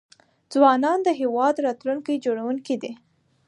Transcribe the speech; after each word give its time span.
ځوانان 0.53 0.99
د 1.03 1.09
هيواد 1.19 1.55
راتلونکي 1.65 2.13
جوړونکي 2.25 2.75
دي. 2.81 2.91